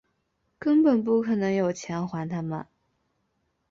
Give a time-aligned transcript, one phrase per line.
[0.57, 2.65] 根本不可能有钱还他们